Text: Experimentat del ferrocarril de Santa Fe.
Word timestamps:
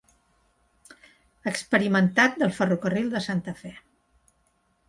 Experimentat 1.51 2.39
del 2.45 2.57
ferrocarril 2.57 3.15
de 3.15 3.25
Santa 3.29 3.55
Fe. 3.63 3.75